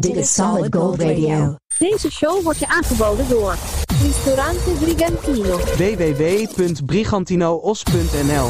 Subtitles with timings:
[0.00, 1.56] Dit is Solid Gold Radio.
[1.78, 3.56] Deze show wordt je aangeboden door
[4.02, 5.56] Ristorante Brigantino.
[5.56, 8.46] www.brigantinoos.nl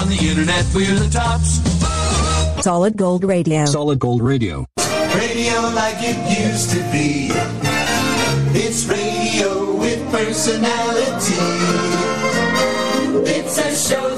[0.00, 1.60] On the internet, we're the tops.
[2.60, 3.64] Solid Gold Radio.
[3.64, 4.64] Solid Gold Radio.
[5.14, 7.32] Radio like it used to be.
[8.52, 11.36] It's radio with personality.
[13.24, 14.17] It's a show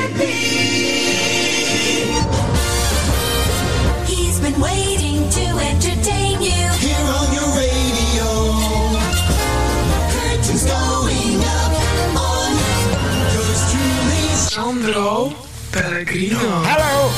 [14.51, 15.31] Sandro
[15.69, 16.37] Pellegrino.
[16.39, 17.09] Hallo!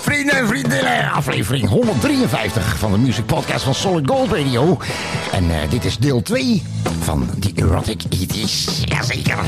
[0.00, 4.78] Vrienden en vriendinnen, aflevering 153 van de Music Podcast van Solid Gold Radio.
[5.32, 6.62] En eh, dit is deel 2
[7.00, 8.84] van die Erotic 80s.
[8.84, 9.38] Jazeker.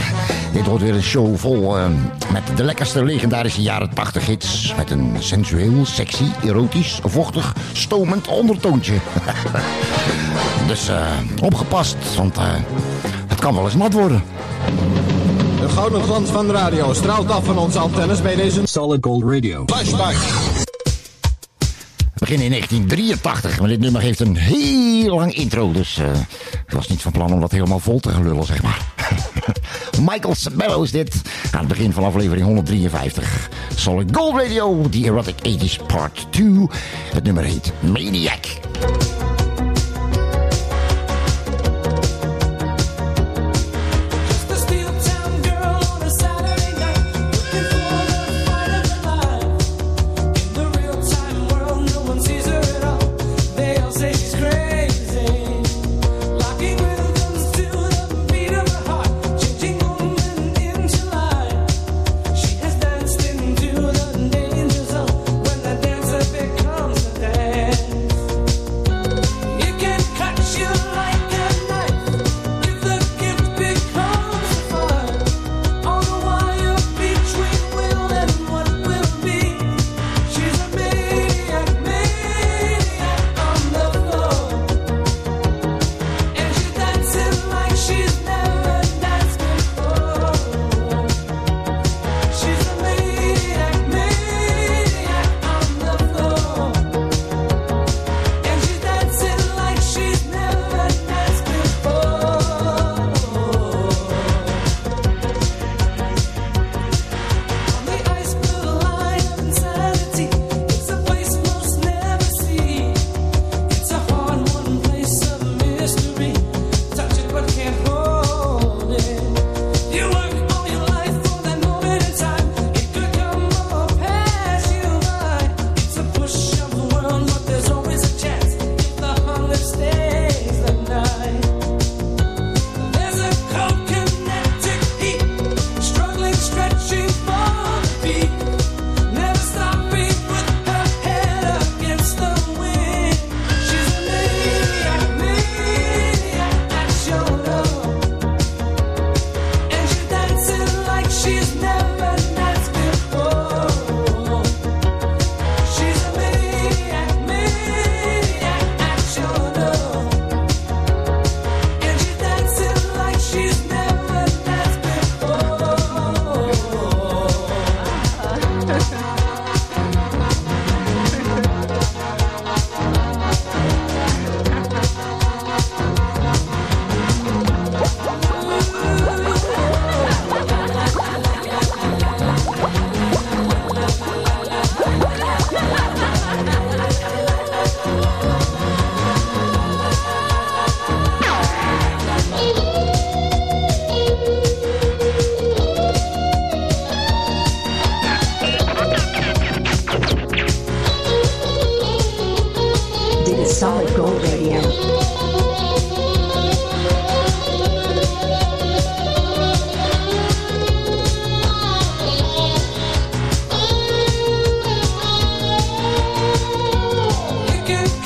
[0.52, 1.86] Dit wordt weer een show vol eh,
[2.32, 4.74] met de lekkerste legendarische jaren 80 hits.
[4.76, 8.94] Met een sensueel, sexy, erotisch, vochtig, stomend ondertoontje.
[10.66, 11.06] dus eh,
[11.42, 12.44] opgepast, want eh,
[13.26, 14.22] het kan wel eens nat worden.
[15.60, 19.22] De gouden glans van de radio straalt af van onze antennes bij deze Solid Gold
[19.22, 19.64] Radio.
[19.66, 20.14] flashback.
[21.96, 26.12] We beginnen in 1983, maar dit nummer heeft een heel lang intro, dus eh,
[26.66, 28.80] ik was niet van plan om dat helemaal vol te gelullen, zeg maar.
[30.10, 31.22] Michael Sabello is dit,
[31.52, 33.48] aan het begin van aflevering 153.
[33.74, 36.66] Solid Gold Radio, The Erotic 80s Part 2.
[37.12, 38.46] Het nummer heet Maniac.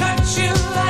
[0.05, 0.84] touch you.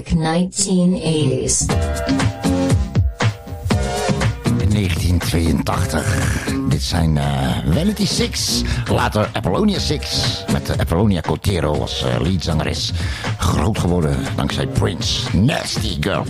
[0.00, 1.66] 1980s.
[4.72, 6.46] 1982.
[6.68, 7.22] Dit zijn uh,
[7.74, 10.26] Vanity Six, later Apollonia Six.
[10.52, 12.92] Met eh, Apollonia Cotero als uh, leadzangeres.
[13.38, 15.36] Groot geworden dankzij Prince.
[15.36, 16.24] Nasty girl.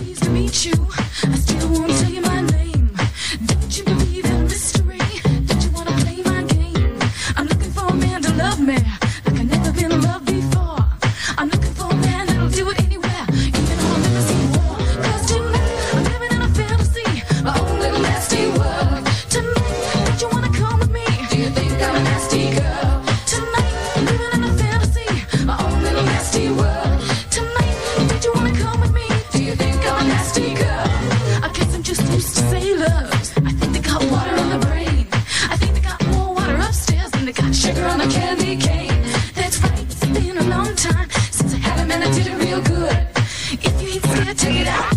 [44.35, 44.91] check it out.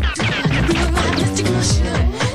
[0.69, 2.26] Real my mystic mushroom.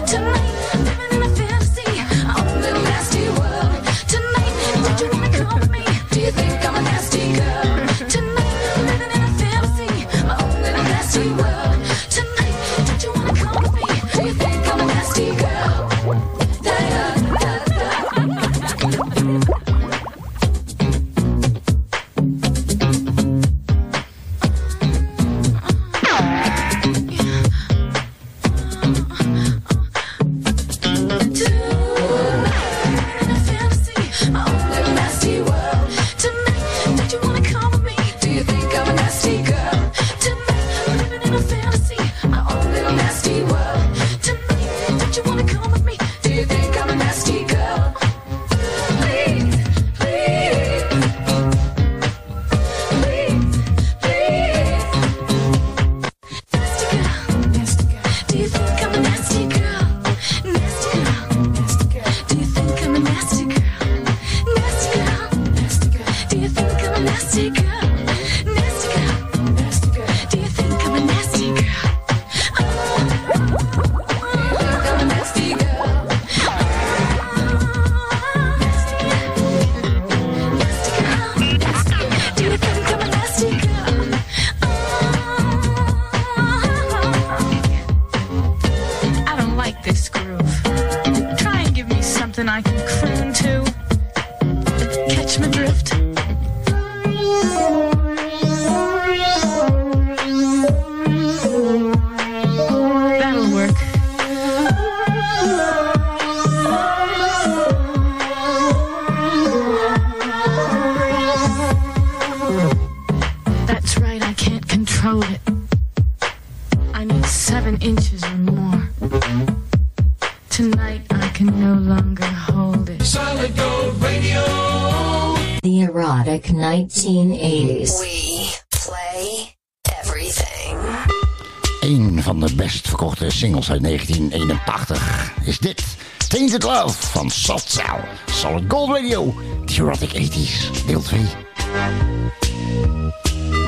[133.82, 134.98] 1981
[135.46, 135.84] is dit
[136.28, 139.34] Tainted Love van Soft Cell, Solid Gold Radio,
[139.66, 141.18] The Erotic 80s, deel 2.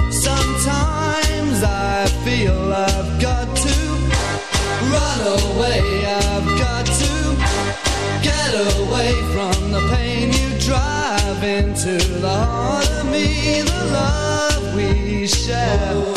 [0.09, 3.75] Sometimes I feel I've got to
[4.91, 7.35] run away, I've got to
[8.21, 15.27] get away from the pain you drive into the heart of me, the love we
[15.27, 16.12] share.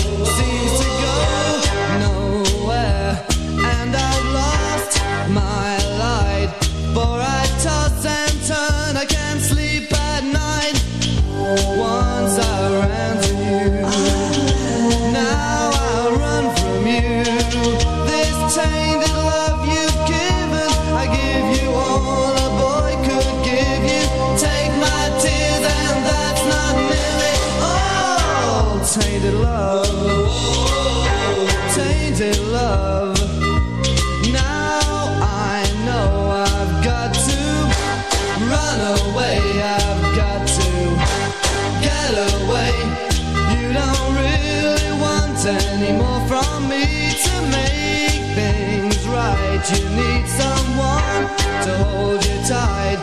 [49.70, 51.26] you need someone
[51.64, 53.02] to hold you tight,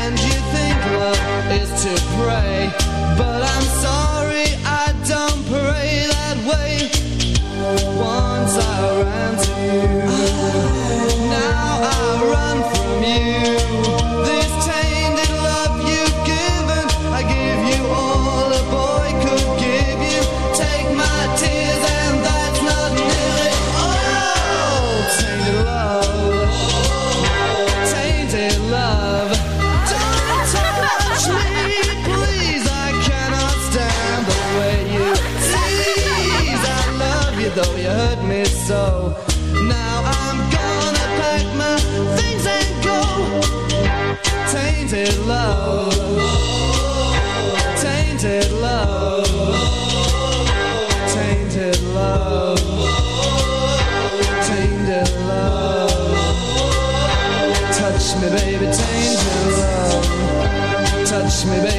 [0.00, 2.72] and you think love is to pray,
[3.18, 3.37] but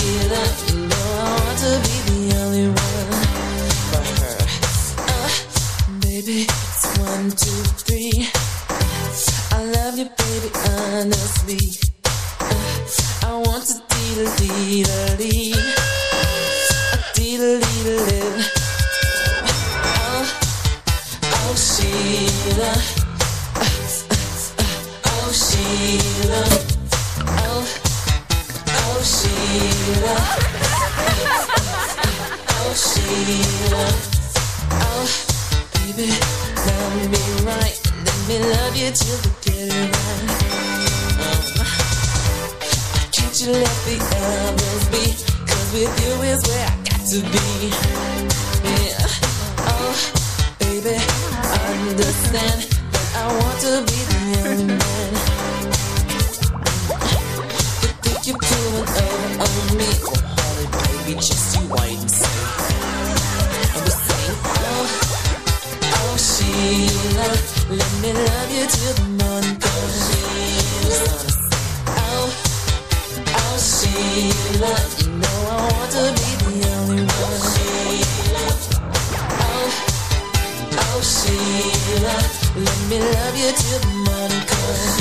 [82.91, 84.93] me love you till the morning comes.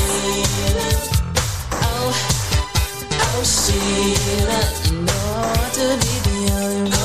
[1.73, 2.12] Oh,
[3.25, 7.00] oh Sheila, you know what to be the only one.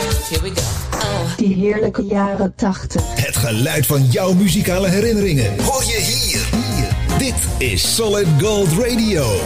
[0.00, 0.62] Oh, here we go.
[0.92, 1.36] Oh.
[1.36, 3.02] Die heerlijke jaren 80.
[3.14, 5.60] Het geluid van jouw muzikale herinneringen.
[5.64, 6.48] Hoor je hier?
[6.50, 7.18] hier.
[7.18, 9.40] Dit is Solid Gold Radio.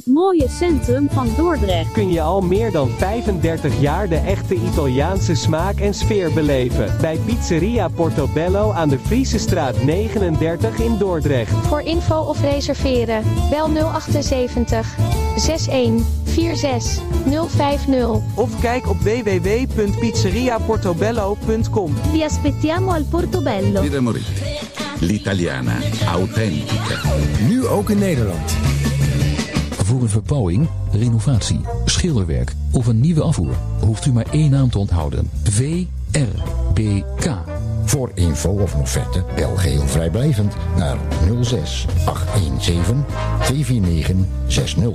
[0.00, 1.92] In het mooie centrum van Dordrecht.
[1.92, 6.96] kun je al meer dan 35 jaar de echte Italiaanse smaak en sfeer beleven.
[7.00, 11.66] Bij Pizzeria Portobello aan de Friese straat 39 in Dordrecht.
[11.66, 14.96] Voor info of reserveren, bel 078
[15.36, 17.02] 61 46
[17.48, 18.08] 050.
[18.34, 21.94] Of kijk op www.pizzeriaportobello.com.
[22.12, 23.82] Vi aspettiamo al Portobello.
[25.00, 25.76] L'italiana
[26.06, 27.00] autentica.
[27.48, 28.69] Nu ook in Nederland.
[29.90, 33.54] Voor een verbouwing, renovatie, schilderwerk of een nieuwe afvoer
[33.84, 35.30] hoeft u maar één naam te onthouden.
[35.42, 37.36] VRBK.
[37.84, 40.96] Voor info of een offerte bel geheel vrijblijvend naar
[41.40, 43.04] 06 817
[43.42, 44.16] 249
[44.46, 44.86] 60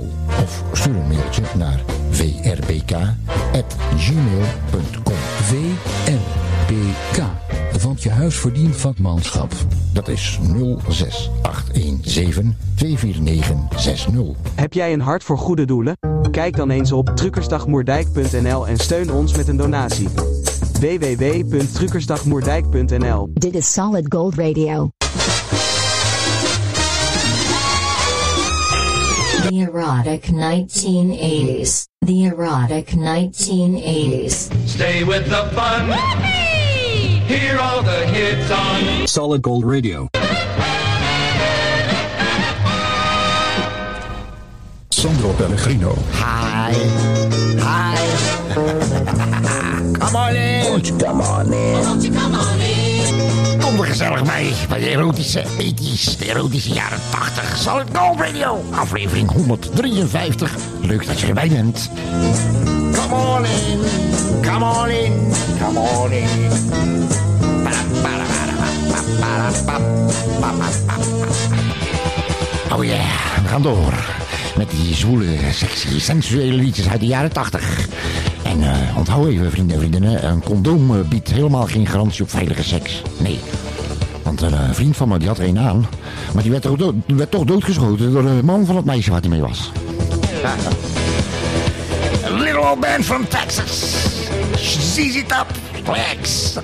[0.42, 3.16] of stuur een mailtje naar vrbk@gmail.com.
[5.42, 6.55] VRBK.
[7.82, 9.52] Want je huis verdient vakmanschap.
[9.92, 10.38] Dat is
[10.88, 14.12] 06 817 249 60.
[14.54, 15.98] Heb jij een hart voor goede doelen?
[16.30, 20.08] Kijk dan eens op truckersdagmoerdijk.nl en steun ons met een donatie.
[20.80, 24.88] www.truckersdagmoerdijk.nl Dit is Solid Gold Radio.
[29.48, 31.84] The erotic 1980s.
[31.98, 34.48] The erotic 1980s.
[34.64, 35.98] Stay with the fun.
[37.26, 40.08] Hear all the hits on Solid Gold Radio.
[44.90, 45.96] Sandro Pellegrino.
[46.12, 46.72] Hi.
[47.58, 47.96] Hi.
[49.98, 50.98] Come on in.
[51.00, 51.82] Come on in.
[53.60, 57.56] Kom er gezellig mee bij de erotische 80s, de erotische jaren 80.
[57.56, 60.56] Solid Gold Radio, aflevering 153.
[60.80, 61.90] Leuk dat je erbij bent.
[62.92, 63.80] Come on in,
[64.42, 67.25] come on in, come on in.
[72.72, 73.92] Oh yeah, we gaan door.
[74.56, 77.88] Met die zwoele, sexy, sensuele liedjes uit de jaren 80.
[78.42, 80.28] En eh, onthoud even, vrienden en vriendinnen.
[80.28, 83.02] Een condoom eh, biedt helemaal geen garantie op veilige seks.
[83.18, 83.38] Nee.
[84.22, 85.86] Want een eh, vriend van me, die had er een aan.
[86.34, 86.52] Maar die
[87.16, 89.70] werd, toch doodgeschoten door de man van het meisje waar hij mee was.
[92.30, 93.94] Little old band from Texas.
[94.94, 95.46] ZZ Top.
[95.84, 96.54] Flex.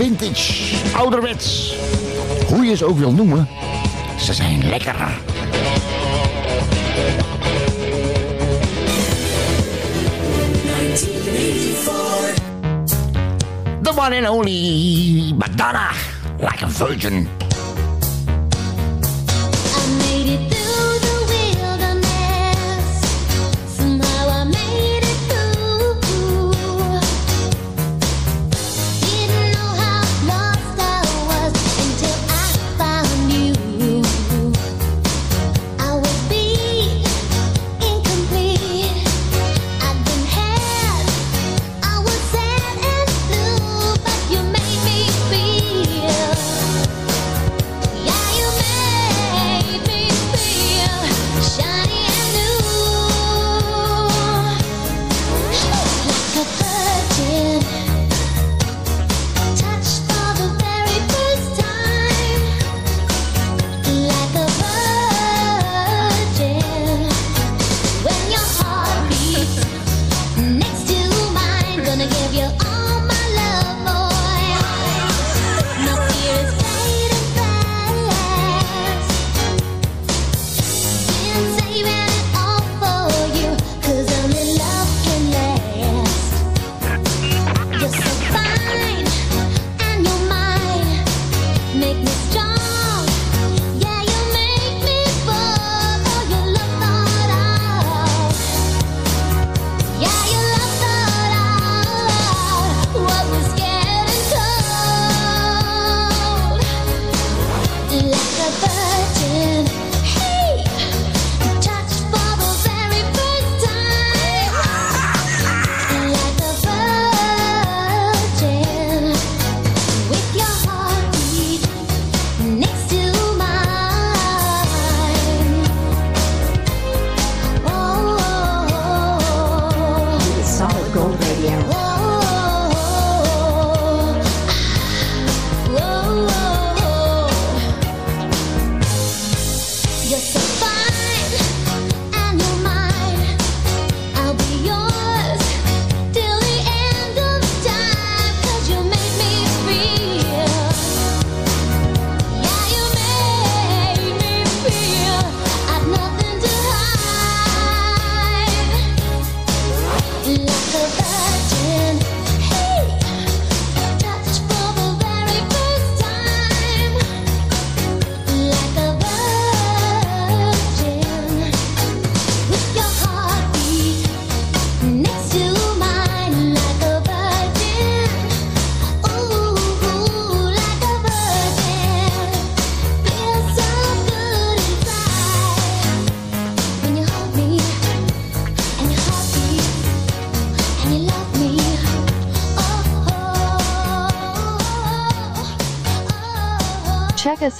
[0.00, 1.74] vintage, ouderwets.
[2.46, 3.48] Hoe je ze ook wil noemen,
[4.18, 4.94] ze zijn lekker.
[13.82, 15.90] The one and only Madonna,
[16.38, 17.39] like a virgin.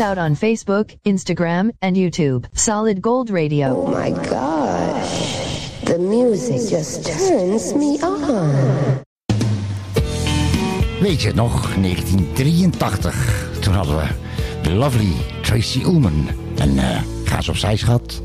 [0.00, 2.46] out on Facebook, Instagram, and YouTube.
[2.52, 3.76] Solid Gold Radio.
[3.76, 5.02] Oh my god.
[5.84, 9.02] The music just turns me on.
[11.00, 13.48] Weet je nog, 1983.
[13.60, 14.06] Toen hadden we
[14.62, 16.28] the lovely Tracy Ullman.
[16.56, 18.22] En uh, ga eens opzij, schat.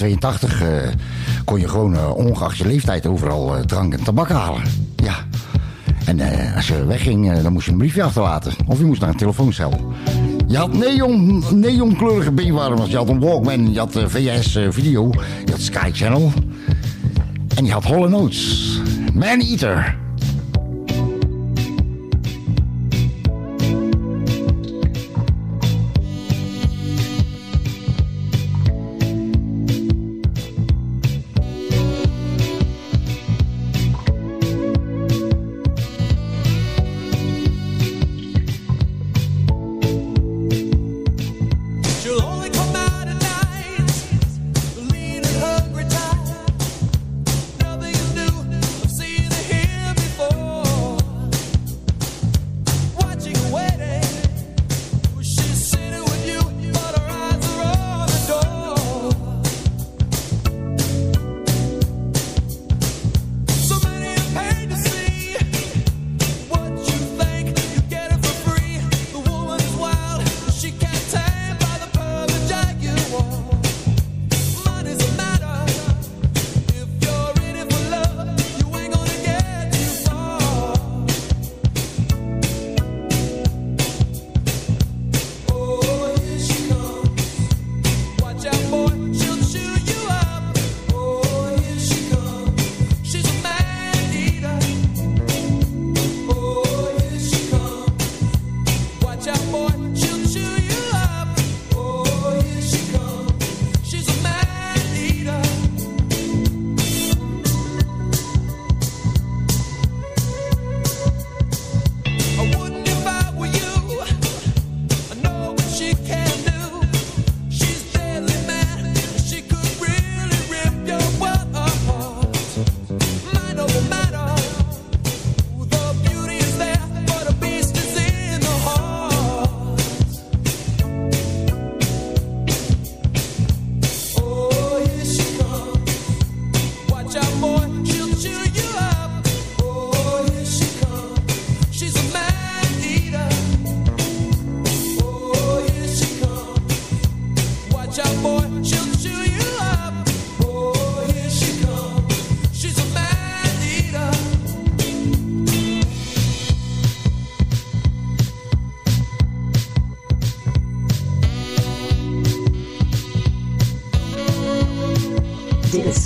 [0.00, 4.62] 1982 eh, kon je gewoon eh, ongeacht je leeftijd overal eh, drank en tabak halen.
[4.96, 5.14] Ja.
[6.04, 6.20] En
[6.54, 8.52] als je wegging, dan moest je een briefje achterlaten.
[8.66, 9.92] Of je moest naar een telefooncel.
[10.46, 12.90] Je had neon, neonkleurige beenwarmers.
[12.90, 13.72] Je had een Walkman.
[13.72, 15.10] Je had VS Video.
[15.44, 16.32] Je had Sky Channel.
[17.56, 18.80] En je had Holle Notes.
[19.14, 19.96] Man Eater.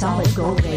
[0.04, 0.73] solid gold.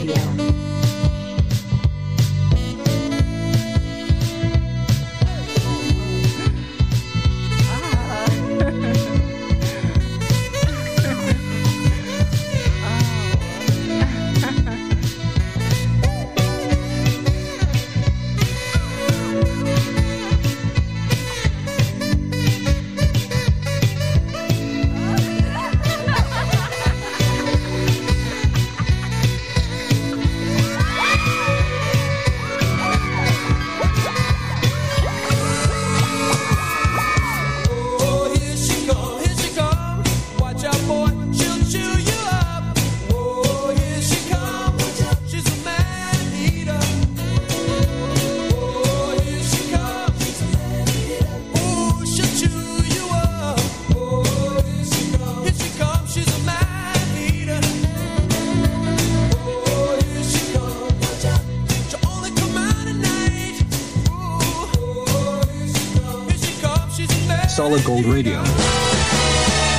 [68.03, 68.41] Radio.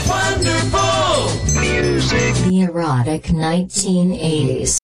[0.07, 2.35] Wonderful music.
[2.35, 4.77] The erotic 1980s.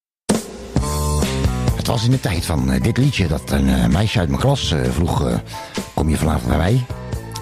[1.77, 4.41] Het was in de tijd van eh, dit liedje dat een eh, meisje uit mijn
[4.41, 5.41] klas eh, vroeg...
[5.95, 6.87] kom je vanavond bij mij?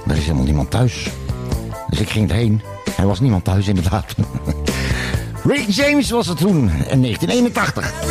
[0.07, 1.09] Er is helemaal niemand thuis.
[1.89, 2.63] Dus ik ging erheen.
[2.97, 4.15] Er was niemand thuis inderdaad.
[5.45, 6.57] Rick James was het toen,
[6.89, 8.02] in 1981.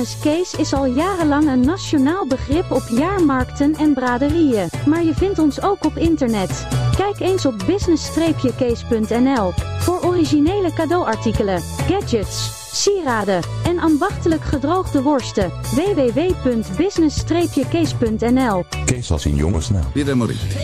[0.00, 5.38] Business case is al jarenlang een nationaal begrip op jaarmarkten en braderieën, maar je vindt
[5.38, 6.66] ons ook op internet.
[6.96, 12.50] Kijk eens op business-case.nl voor originele cadeauartikelen, gadgets,
[12.82, 15.52] sieraden en ambachtelijk gedroogde worsten.
[15.74, 19.92] www.business-case.nl Kees als in jongensnaam.
[19.92, 20.56] Pieter Morita.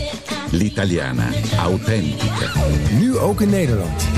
[0.51, 1.29] L'italiana.
[1.57, 2.51] Authentica.
[2.99, 4.16] Nu ook in Nederland.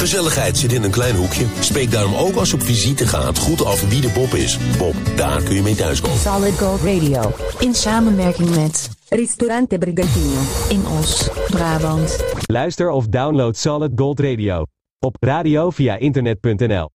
[0.00, 1.44] Gezelligheid zit in een klein hoekje.
[1.60, 4.58] Spreek daarom ook als je op visite gaat goed af wie de Bob is.
[4.78, 6.18] Bob, daar kun je mee thuiskomen.
[6.18, 7.32] Solid Gold Radio.
[7.58, 10.40] In samenwerking met Ristorante Brigantino.
[10.68, 12.24] In Os, Brabant.
[12.46, 14.64] Luister of download Solid Gold Radio.
[14.98, 16.88] Op radio via internet.nl.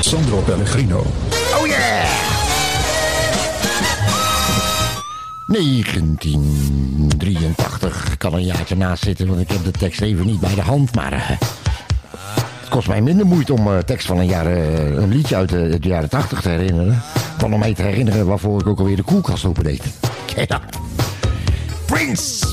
[0.00, 1.06] Sandro Pellegrino.
[5.46, 10.54] 1983 Ik kan een jaartje naast zitten, want ik heb de tekst even niet bij
[10.54, 10.94] de hand.
[10.94, 11.30] Maar eh,
[12.60, 15.48] het kost mij minder moeite om uh, tekst van een, jaar, eh, een liedje uit
[15.48, 17.02] de, jaren 80 te herinneren.
[17.38, 19.82] Dan om mij te herinneren waarvoor ik ook alweer de koelkast opendeed.
[20.34, 20.62] Kijk dat.
[21.86, 22.46] Prince!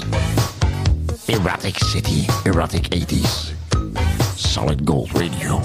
[1.25, 3.53] Erotic City, Erotic 80s.
[4.35, 5.59] Solid Gold Radio.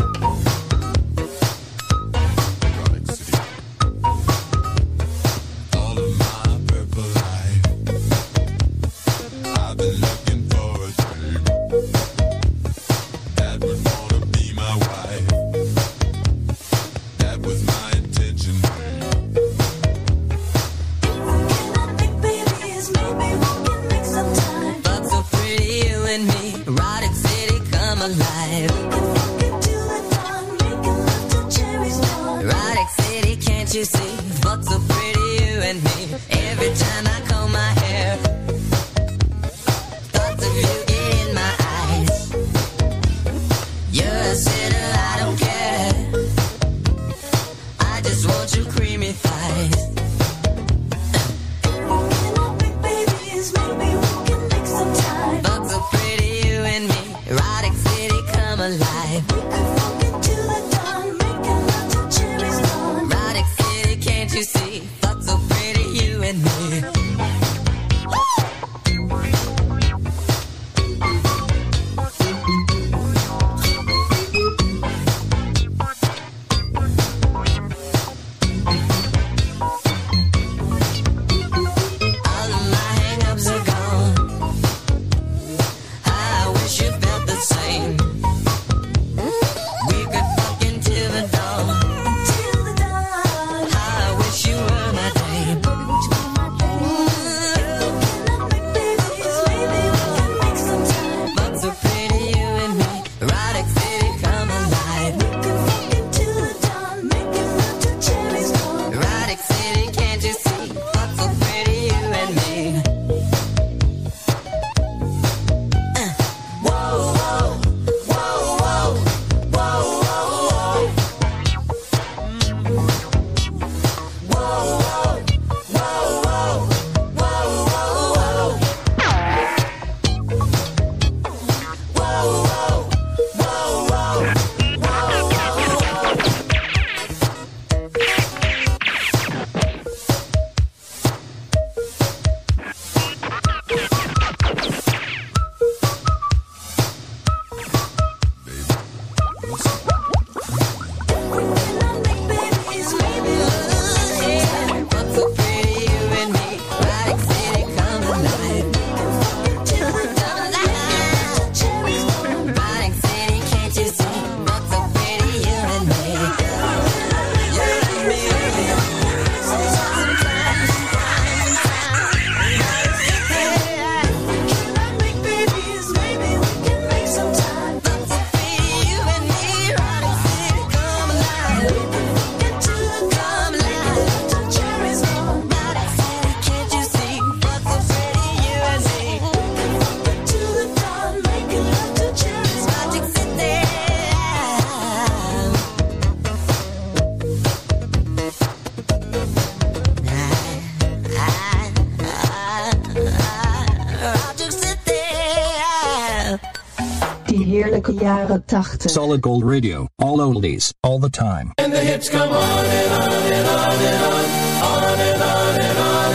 [208.63, 211.53] Solid Gold Radio, all oldies, all the time.
[211.55, 216.09] And the hits come on and on and on and on, on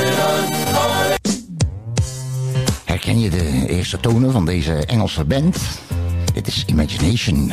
[0.76, 1.18] on.
[2.86, 5.58] Herken je de eerste tonen van deze Engelse band?
[6.34, 7.52] Dit is Imagination.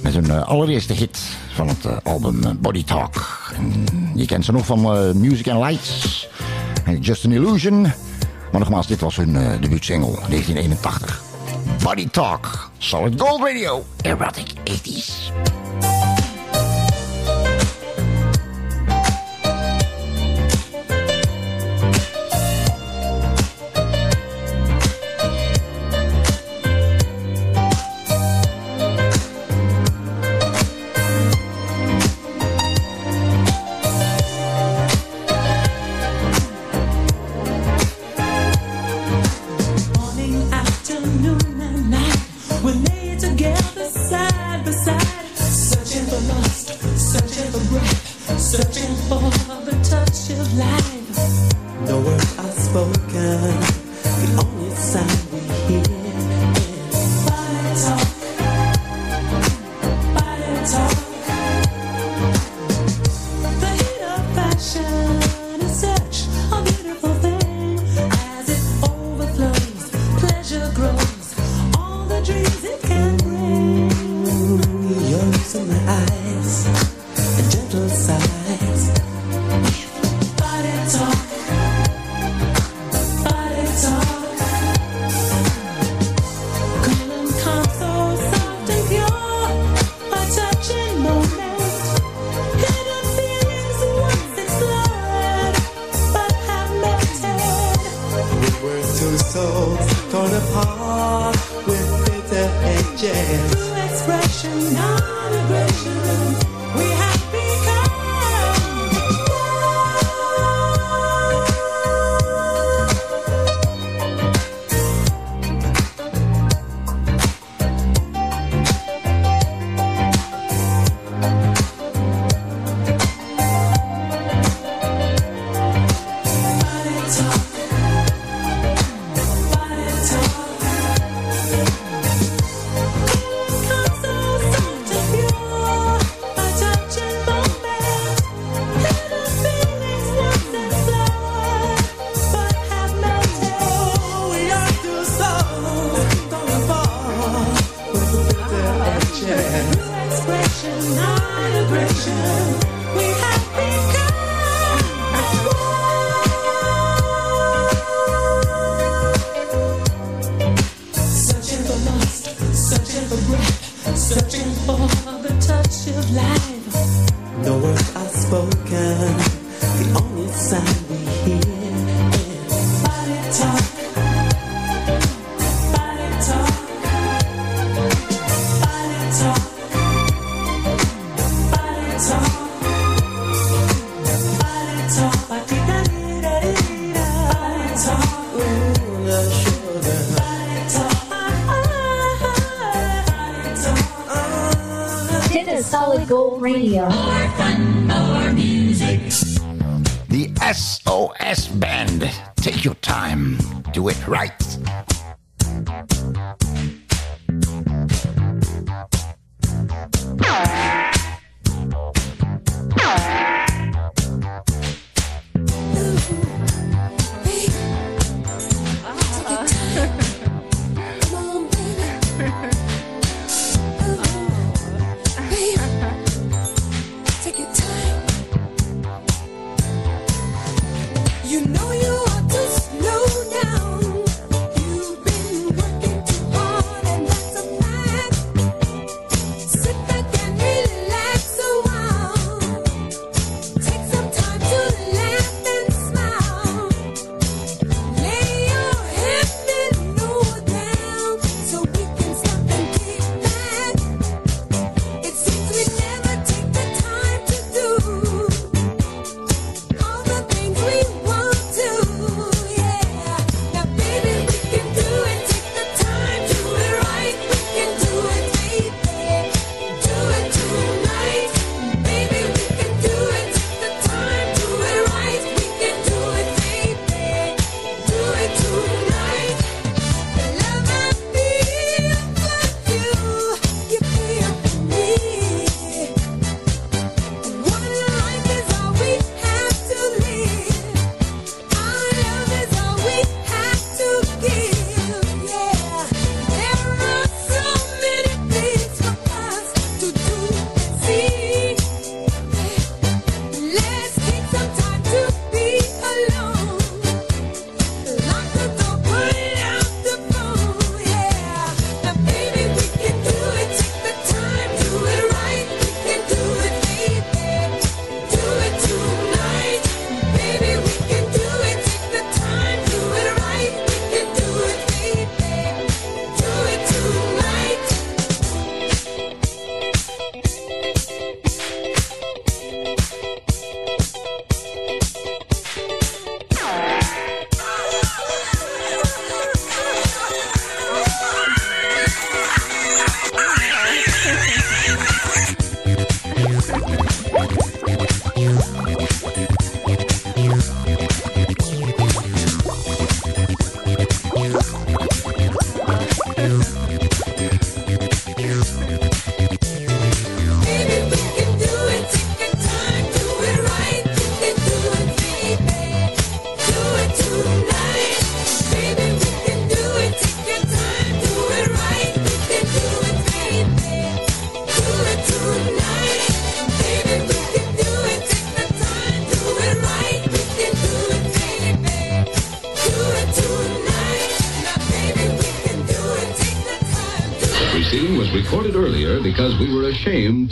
[0.00, 1.18] Met hun eh, allereerste hit
[1.54, 3.50] van het eh, album Body Talk.
[3.56, 6.28] En je kent ze nog van eh, Music and Lights.
[7.00, 7.82] Just an Illusion.
[8.52, 11.23] Maar nogmaals, dit was hun uh, debuutsingle 1981.
[11.84, 12.72] Buddy Talk.
[12.80, 15.63] Solid Gold Radio, Erotic 80s.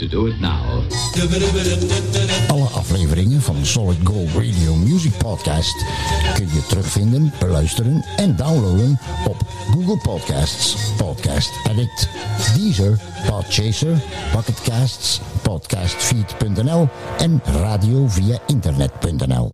[0.07, 0.83] do it now.
[2.47, 5.85] Alle afleveringen van de Solid Gold Radio Music Podcast
[6.33, 9.37] kun je terugvinden, beluisteren en downloaden op
[9.71, 12.09] Google Podcasts, Podcast Addict,
[12.55, 14.01] Deezer, Podchaser,
[14.35, 19.51] Bucketcasts, Podcastfeed.nl en radio via internet.nl.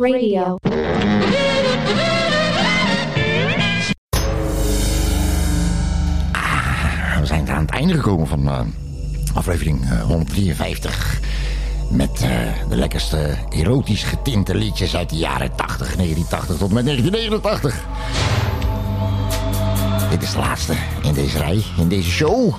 [0.00, 0.58] Radio.
[6.32, 8.60] Ah, we zijn aan het einde gekomen van uh,
[9.34, 11.20] aflevering eh, 153.
[11.90, 12.28] Met eh,
[12.68, 17.84] de lekkerste erotisch getinte liedjes uit de jaren 80, 1980 tot met 1989.
[20.10, 22.54] Dit is de laatste in deze rij, in deze show.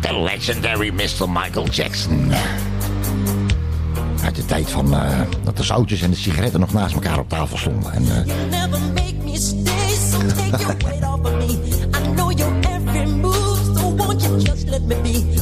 [0.00, 1.30] The legendary Mr.
[1.30, 2.32] Michael Jackson
[4.24, 7.28] uit de tijd van eh, dat de zoutjes en de sigaretten nog naast elkaar op
[7.28, 7.92] tafel stonden.
[7.92, 11.58] Eh, you never make me stay, so take your weight off of me.
[11.94, 15.39] I know your every move, so won't you just let me be.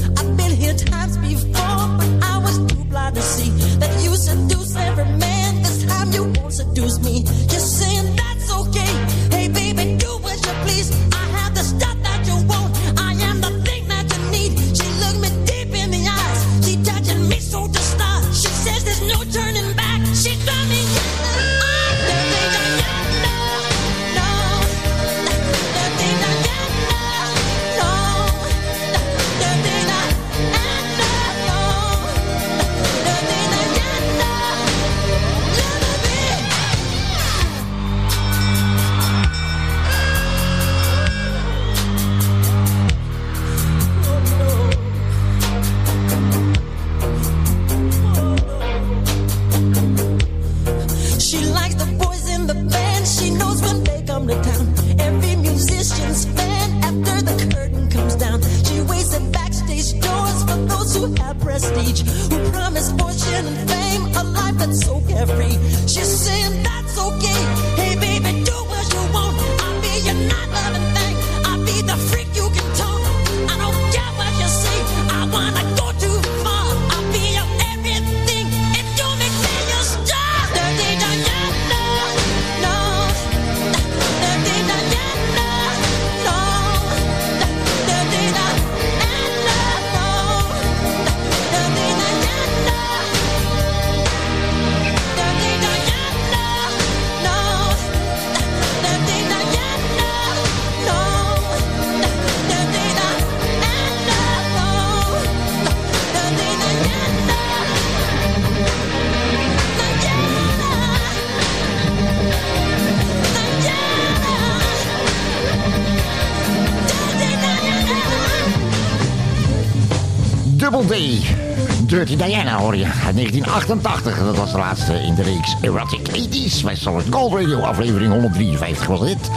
[122.17, 122.85] Diana hoor je.
[122.85, 124.19] Uit 1988.
[124.19, 126.65] Dat was de laatste in de reeks Erotic 80s.
[126.65, 127.61] Bij Solid Gold Radio.
[127.61, 129.31] Aflevering 153 was dit.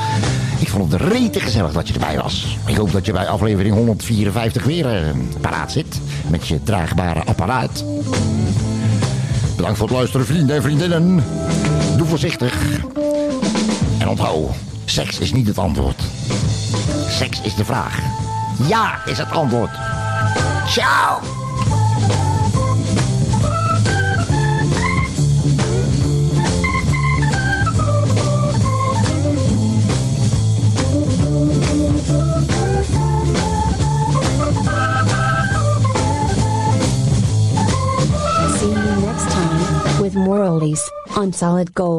[0.60, 2.58] Ik vond het rete gezellig dat je erbij was.
[2.66, 5.10] Ik hoop dat je bij aflevering 154 weer eh,
[5.42, 6.00] paraat zit.
[6.28, 7.84] Met je draagbare apparaat.
[9.56, 11.24] Bedankt voor het luisteren vrienden en vriendinnen.
[11.98, 12.54] Doe voorzichtig.
[13.98, 14.50] En onthoud.
[14.86, 16.02] Seks is niet het antwoord.
[17.10, 18.00] Seks is de vraag.
[18.68, 19.72] Ja is het antwoord.
[20.68, 21.41] Ciao.
[40.62, 41.90] See you next time with more oldies on Solid Gold.